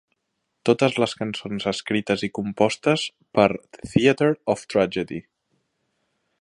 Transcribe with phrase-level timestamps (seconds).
[0.69, 3.05] Totes les cançons escrites i compostes
[3.39, 3.47] per
[3.93, 5.25] "Theatre of Tragedy".